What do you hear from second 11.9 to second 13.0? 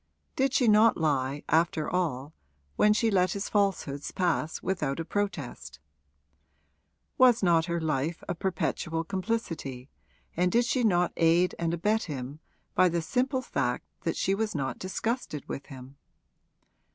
him by